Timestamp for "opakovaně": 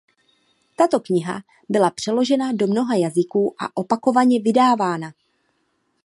3.77-4.41